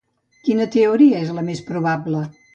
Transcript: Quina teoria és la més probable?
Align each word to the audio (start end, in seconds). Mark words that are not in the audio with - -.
Quina 0.47 0.67
teoria 0.77 1.21
és 1.27 1.31
la 1.37 1.45
més 1.51 1.63
probable? 1.71 2.25